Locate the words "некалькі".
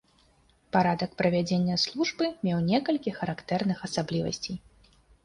2.71-3.13